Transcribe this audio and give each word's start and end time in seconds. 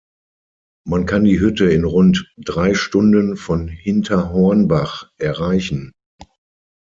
Man 0.83 1.05
kann 1.05 1.25
die 1.25 1.39
Hütte 1.39 1.69
in 1.69 1.83
rund 1.85 2.27
drei 2.43 2.73
Stunden 2.73 3.37
von 3.37 3.67
Hinterhornbach 3.67 5.11
erreichen. 5.19 5.91